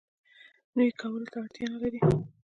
[0.75, 2.01] نوی کولو اړتیا نه لري.